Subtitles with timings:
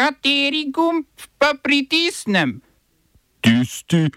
[0.00, 1.04] Kateri gumb
[1.36, 2.60] pa pritisnem?
[3.44, 4.08] Tisti,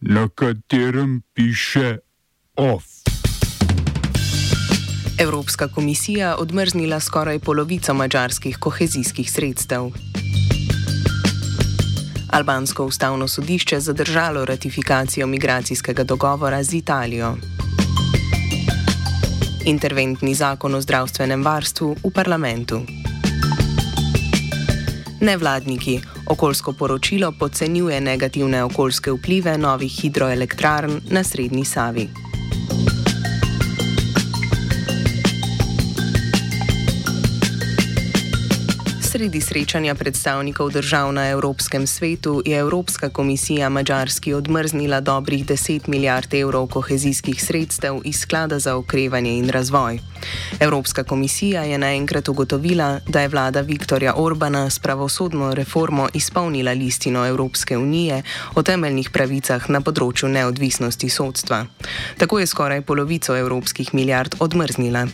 [0.00, 1.98] na katerem piše
[2.56, 2.84] OF.
[5.18, 9.90] Evropska komisija odmrznila skoraj polovico mačarskih kohezijskih sredstev.
[12.30, 17.36] Albansko ustavno sodišče zadržalo ratifikacijo migracijskega dogovora z Italijo.
[19.64, 23.01] Interventni zakon o zdravstvenem varstvu v parlamentu.
[25.22, 26.00] Nevladniki.
[26.26, 32.08] Okoljsko poročilo podcenjuje negativne okoljske vplive novih hidroelektrarn na Srednji Savi.
[39.22, 46.34] Sredi srečanja predstavnikov držav na Evropskem svetu je Evropska komisija Mačarski odmrznila dobrih 10 milijard
[46.34, 49.98] evrov kohezijskih sredstev iz sklada za okrevanje in razvoj.
[50.60, 57.26] Evropska komisija je naenkrat ugotovila, da je vlada Viktorja Orbana s pravosodno reformo izpolnila listino
[57.26, 58.22] Evropske unije
[58.54, 61.66] o temeljnih pravicah na področju neodvisnosti sodstva.
[62.18, 65.06] Tako je skoraj polovico evropskih milijard odmrznila.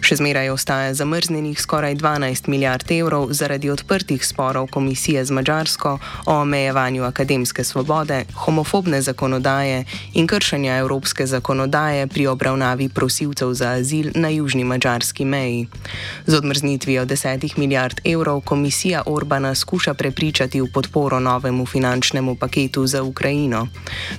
[0.00, 6.34] Še zmeraj ostaja zamrznjenih skoraj 12 milijard evrov zaradi odprtih sporov komisije z Mačarsko o
[6.34, 14.28] omejevanju akademske svobode, homofobne zakonodaje in kršenja evropske zakonodaje pri obravnavi prosilcev za azil na
[14.28, 15.68] južni mačarski meji.
[16.26, 23.02] Z odmrznitvijo 10 milijard evrov komisija Orbana skuša prepričati v podporo novemu finančnemu paketu za
[23.02, 23.68] Ukrajino.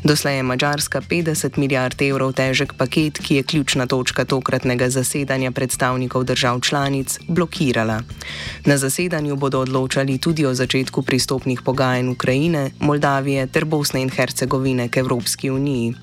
[0.03, 6.23] Doslej je Mačarska 50 milijard evrov težek paket, ki je ključna točka tokratnega zasedanja predstavnikov
[6.23, 8.02] držav članic, blokirala.
[8.66, 14.89] Na zasedanju bodo odločali tudi o začetku pristopnih pogajanj Ukrajine, Moldavije ter Bosne in Hercegovine
[14.89, 15.94] k Evropski uniji.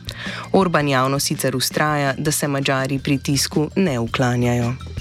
[0.53, 4.94] Orban javno sicer ustraja, da se Mačari pritisku ne uklanjajo.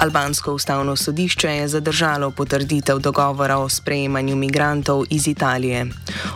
[0.00, 5.86] Albansko ustavno sodišče je zadržalo potrditev dogovora o sprejemanju migrantov iz Italije.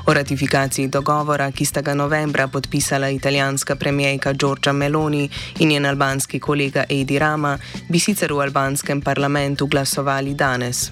[0.06, 6.40] O ratifikaciji dogovora, ki sta ga novembra podpisala italijanska premijejka Giorgia Meloni in njen albanski
[6.40, 7.58] kolega Edi Rama,
[7.88, 10.90] bi sicer v albanskem parlamentu glasovali danes.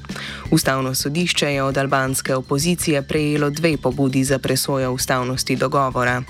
[0.51, 6.23] Ustavno sodišče je od albanske opozicije prejelo dve pobudi za presojo ustavnosti dogovora.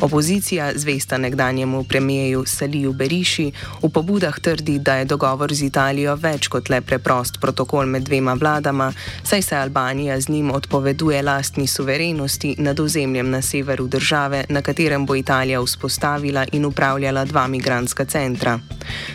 [0.00, 6.48] Opozicija, zvesta nekdanjemu premijeju Saliju Beriši, v pobudah trdi, da je dogovor z Italijo več
[6.48, 8.92] kot le preprost protokol med dvema vladama,
[9.24, 15.06] saj se Albanija z njim odpoveduje lastni suverenosti nad ozemljem na severu države, na katerem
[15.06, 18.58] bo Italija vzpostavila in upravljala dva migranska centra.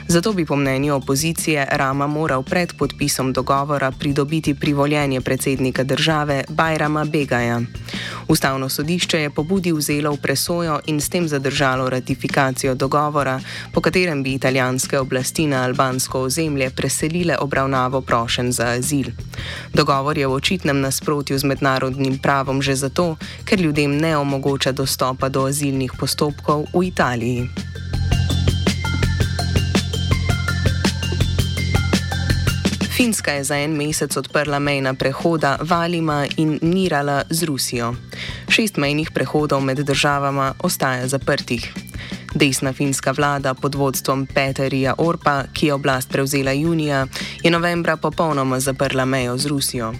[0.08, 7.06] Zato bi po mnenju opozicije Rama moral pred podpisom dogovora pridobiti privoljenje predsednika države Bajrama
[7.06, 7.62] Begaja.
[8.28, 10.45] Ustavno sodišče je pobudi vzelo v presojo
[10.86, 13.40] in s tem zadržalo ratifikacijo dogovora,
[13.74, 19.08] po katerem bi italijanske oblasti na albansko ozemlje preselile obravnavo prošen za azil.
[19.74, 25.30] Dogovor je v očitnem nasprotju z mednarodnim pravom že zato, ker ljudem ne omogoča dostopa
[25.30, 27.50] do azilnih postopkov v Italiji.
[32.96, 37.96] Finska je za en mesec odprla mejna prehoda Valima in Nirala z Rusijo.
[38.48, 41.74] Šest mejnih prehodov med državama ostaja zaprtih.
[42.36, 47.08] Desna finska vlada pod vodstvom Peterija Orpa, ki je oblast prevzela junija,
[47.44, 49.94] je novembra popolnoma zaprla mejo z Rusijo.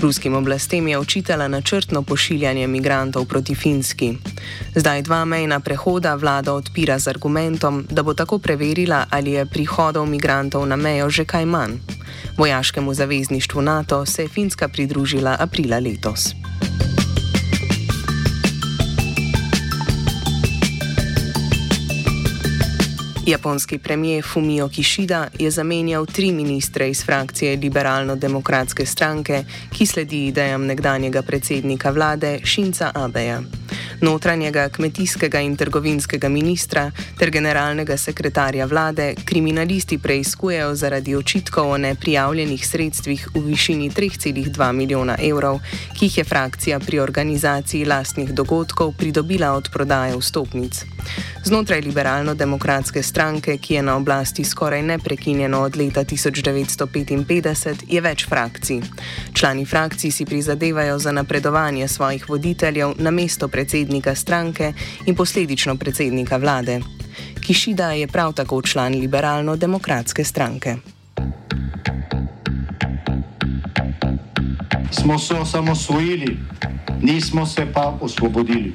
[0.00, 4.14] Ruskim oblastem je očitala načrtno pošiljanje migrantov proti Finski.
[4.74, 10.06] Zdaj dva mejna prehoda vlada odpira z argumentom, da bo tako preverila, ali je prihodov
[10.06, 11.97] migrantov na mejo že kaj manj.
[12.38, 16.34] Vojaškemu zavezništvu NATO se je Finska pridružila aprila letos.
[23.26, 29.44] Japonski premijer Fumio Kishida je zamenjal tri ministre iz frakcije Liberalno-demokratske stranke,
[29.78, 33.42] ki sledi idejam nekdanjega predsednika vlade Šinca Abeja
[34.00, 42.66] notranjega kmetijskega in trgovinskega ministra ter generalnega sekretarja vlade kriminalisti preizkujejo zaradi očitkov o neprijavljenih
[42.68, 45.58] sredstvih v višini 3,2 milijona evrov,
[45.98, 50.84] ki jih je frakcija pri organizaciji lastnih dogodkov pridobila od prodaje vstopnic.
[51.44, 58.80] Znotraj liberalno-demokratske stranke, ki je na oblasti skoraj neprekinjeno od leta 1955, je več frakcij.
[59.32, 64.72] Člani frakcij si prizadevajo za napredovanje svojih voditeljev na mesto predsednika stranke
[65.06, 66.80] in posledično predsednika vlade.
[67.40, 70.76] Kišida je prav tako član liberalno-demokratske stranke.
[74.90, 76.36] Smo se osamosvojili,
[77.02, 78.74] nismo se pa osvobodili.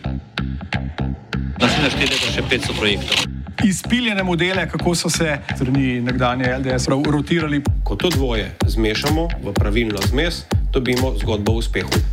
[1.60, 3.34] Naslednje število je še 500 projektov.
[3.64, 7.62] izpiljene modele, kako so se strani nekdanje LDS rotirali.
[7.84, 12.13] Ko to dvoje zmešamo v pravilno zmes, dobimo zgodbo o uspehu.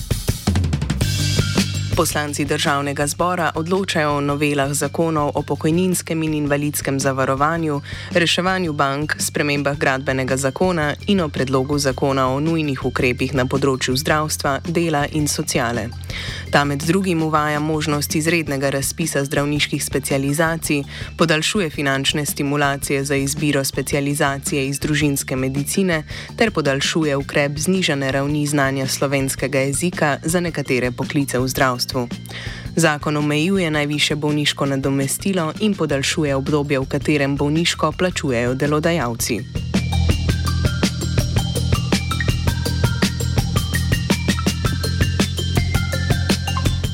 [2.01, 7.81] Poslanci državnega zbora odločajo o novelah zakonov o pokojninskem in invalidskem zavarovanju,
[8.11, 14.55] reševanju bank, spremembah gradbenega zakona in o predlogu zakona o nujnih ukrepih na področju zdravstva,
[14.65, 15.91] dela in sociale.
[16.51, 20.83] Ta med drugim uvaja možnost izrednega razpisa zdravniških specializacij,
[21.17, 26.03] podaljšuje finančne stimulacije za izbiro specializacije iz družinske medicine
[26.37, 32.07] ter podaljšuje ukrep znižane ravni znanja slovenskega jezika za nekatere poklice v zdravstvu.
[32.75, 39.70] Zakon omejuje najviše bolniško nadomestilo in podaljšuje obdobje, v katerem bolniško plačujejo delodajalci.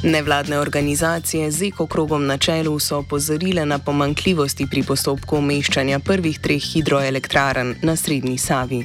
[0.04, 6.62] Nevladne organizacije z ekokrogom na čelu so opozorile na pomankljivosti pri postopku umeščanja prvih treh
[6.64, 8.84] hidroelektrarn na Srednji Savi.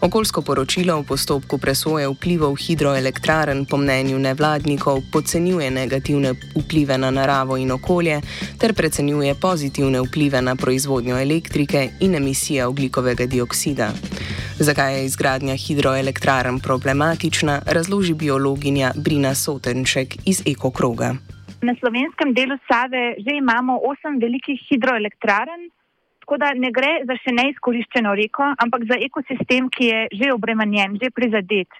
[0.00, 7.56] Okoljsko poročilo v postopku presoje vplivov hidroelektrarn po mnenju nevladnikov podcenjuje negativne vplive na naravo
[7.56, 8.20] in okolje
[8.58, 13.92] ter precenjuje pozitivne vplive na proizvodnjo elektrike in emisije oglikovega dioksida.
[14.60, 21.10] Zakaj je izgradnja hidroelektrarn problematična, razloži biologinja Brina Sotenček iz Ekokroga.
[21.62, 25.62] Na slovenskem delu Save že imamo osem velikih hidroelektrarn,
[26.20, 30.98] tako da ne gre za še neizkoriščeno reko, ampak za ekosistem, ki je že obremenjen,
[31.02, 31.70] že prizadet.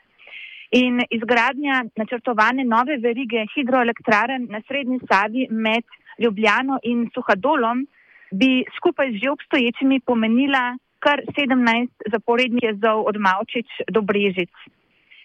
[0.71, 5.83] In izgradnja načrtovane nove verige hidroelektrarn na srednji Savi med
[6.23, 7.87] Ljubljano in Suhadolom
[8.31, 14.53] bi skupaj z že obstoječimi pomenila kar 17 zaporednih jezov od Mavčič do Brežic.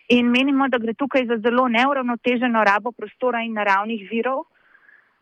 [0.10, 4.44] In menimo, da gre tukaj za zelo neuravnoteženo rabo prostora in naravnih virov.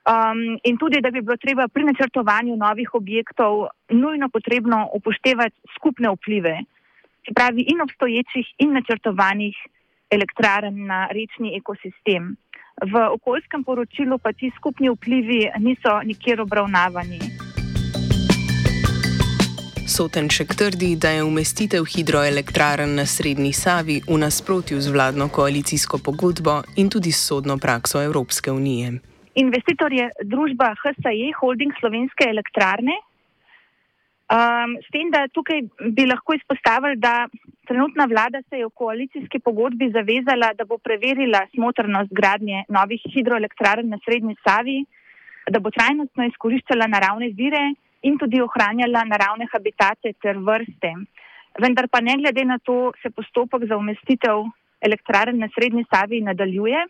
[0.02, 6.10] Um, in tudi, da bi bilo treba pri načrtovanju novih objektov nujno potrebno upoštevati skupne
[6.10, 6.56] vplive,
[7.26, 9.56] se pravi in obstoječih in načrtovanih
[10.10, 12.36] elektrarn na rečni ekosistem.
[12.82, 17.41] V okoljskem poročilu pa ti skupni vplivi niso nikjer obravnavani.
[19.92, 26.54] Sotenček trdi, da je umestitev hidroelektrarn na Srednji Savi v nasprotju z vladno koalicijsko pogodbo
[26.80, 28.94] in tudi s sodno prakso Evropske unije.
[29.44, 32.96] Investitor je družba HSE, holding slovenske elektrarne.
[34.32, 35.60] Um, s tem, da tukaj
[35.98, 37.28] bi lahko izpostavili, da
[37.68, 43.92] trenutna vlada se je v koalicijski pogodbi zavezala, da bo preverila smotrnost gradnje novih hidroelektrarn
[43.92, 44.86] na Srednji Savi,
[45.52, 50.94] da bo trajnostno izkoriščala naravne vire in tudi ohranjala naravne habitate ter vrste.
[51.60, 54.46] Vendar pa ne glede na to, se postopek za umestitev
[54.82, 56.86] elektrarn na Srednji Savi nadaljuje.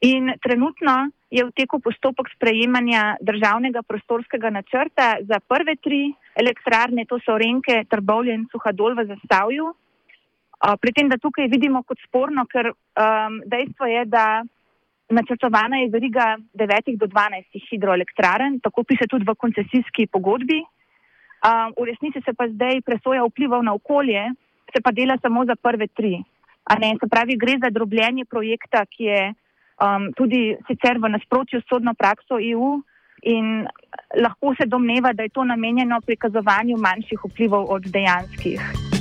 [0.00, 7.20] In trenutno je v teku postopek sprejemanja državnega prostorskega načrta za prve tri elektrarne, to
[7.20, 9.68] so Renke, Trbovlje in Suhadol v zastavju.
[10.80, 14.42] Pri tem, da tukaj vidimo kot sporno, ker um, dejstvo je, da
[15.10, 20.60] načrtovana je veriga 9 do 12 hidroelektrarn, tako piše tudi v koncesijski pogodbi.
[21.40, 24.22] Um, v resnici se pa zdaj presoja vplivov na okolje,
[24.72, 26.22] se pa dela samo za prve tri.
[26.70, 29.22] Se pravi, gre za drobljenje projekta, ki je
[29.80, 32.78] um, tudi sicer v nasprotju s sodno prakso EU
[33.22, 33.66] in
[34.16, 38.99] lahko se domneva, da je to namenjeno prikazovanju manjših vplivov od dejanskih.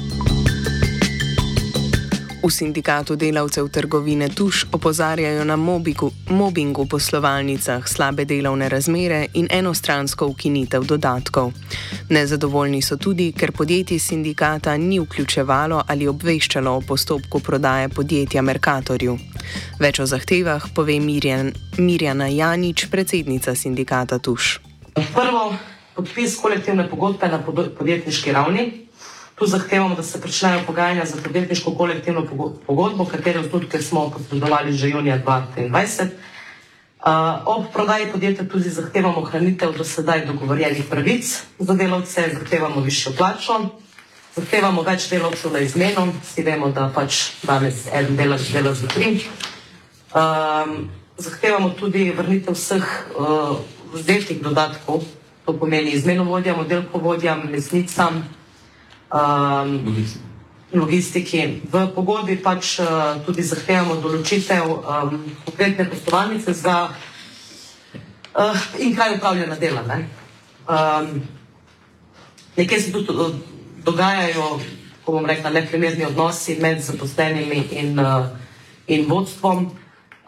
[2.39, 9.47] V sindikatu delavcev trgovine Tuš opozarjajo na mobiku, mobbing v poslovalnicah, slabe delovne razmere in
[9.51, 11.51] enostransko ukinitev dodatkov.
[12.09, 19.17] Nezadovoljni so tudi, ker podjetje sindikata ni vključevalo ali obveščalo o postopku prodaje podjetja Merkatorju.
[19.79, 24.59] Več o zahtevah pove Mirjan, Mirjana Janič, predsednica sindikata Tuš.
[24.95, 25.55] Prvo,
[25.95, 27.43] podpis kolektivne pogodbe na
[27.79, 28.88] podjetniški ravni.
[29.39, 32.25] Tu zahtevamo, da se začnejo pogajanja za podjetniško kolektivno
[32.67, 36.07] pogodbo, katero tudi smo posredovali že junija 2023.
[36.99, 37.05] Uh,
[37.45, 43.53] ob prodaji podjetja tudi zahtevamo ohranitev do sedaj dogovorjenih pravic za delavce, zahtevamo višjo plačo,
[44.35, 49.23] zahtevamo več delavcev na izmeno, vsi vemo, da pač danes en delavec dela za tri.
[50.11, 52.83] Um, zahtevamo tudi vrnitev vseh
[53.15, 53.55] uh,
[53.93, 55.07] vzdetih dodatkov,
[55.45, 58.25] to pomeni izmeno vodjam, oddelkovodjam, mesnicam,
[59.13, 60.05] um,
[60.73, 61.61] logistiki.
[61.65, 69.57] V pogodbi pač uh, tudi zahtevamo določitev um, konkretne poslovalnice za uh, in kaj upravljena
[69.57, 69.81] dela.
[69.89, 70.05] Ne?
[70.69, 71.21] Um,
[72.57, 73.33] nekje se tudi uh,
[73.85, 74.59] dogajajo,
[75.05, 78.29] ko bom rekla, neprimerni odnosi med zaposlenimi in, uh,
[78.87, 79.71] in vodstvom.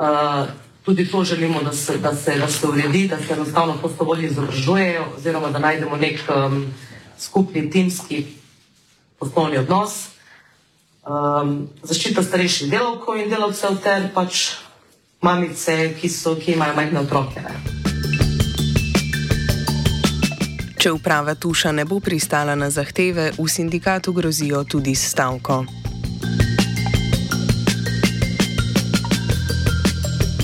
[0.02, 0.50] Uh,
[0.82, 5.06] tudi to želimo, da se, da se, da se uredi, da se enostavno prostovoljni izobražujejo,
[5.18, 6.66] oziroma da najdemo nek um,
[7.22, 8.41] skupni timski
[9.22, 10.10] poslovni odnos.
[11.02, 14.52] Um, zaščita starejših delavcev in delavcev ter pač
[15.22, 17.42] mamice, ki, so, ki imajo majhne otroke.
[17.42, 17.56] Ne.
[20.82, 25.81] Če uprava Tuša ne bo pristala na zahteve, v sindikatu grozijo tudi stavko.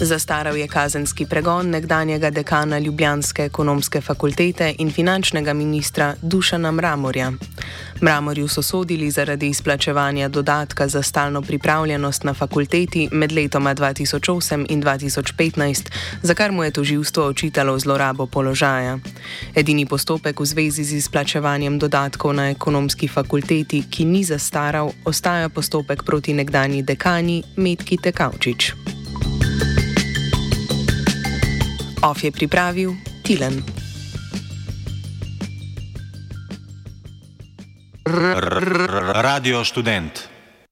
[0.01, 7.32] Zastaral je kazenski pregon nekdanjega dekana Ljubljanske ekonomske fakultete in finančnega ministra Dušana Mramorja.
[8.01, 14.84] Mramorju so sodili zaradi izplačevanja dodatka za stalno pripravljenost na fakulteti med letoma 2008 in
[14.84, 19.00] 2015, za kar mu je toživstvo očitalo zlorabo položaja.
[19.56, 26.04] Edini postopek v zvezi z izplačevanjem dodatkov na ekonomski fakulteti, ki ni zastaral, ostaja postopek
[26.04, 28.97] proti nekdani dekani Metki Tekavčič.
[32.08, 33.60] Of je pripravil Tilen.
[39.20, 40.26] Radio študent.